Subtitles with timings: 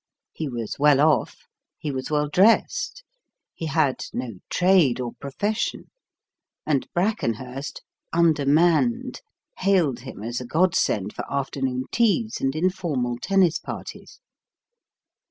[0.33, 1.45] He was well off:
[1.77, 3.03] he was well dressed:
[3.53, 5.91] he had no trade or profession:
[6.65, 9.21] and Brackenhurst, undermanned,
[9.59, 14.19] hailed him as a godsend for afternoon teas and informal tennis parties.